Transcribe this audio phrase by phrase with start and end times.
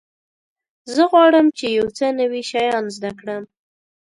[0.93, 3.43] زه غواړم چې یو څه نوي شیان زده کړم.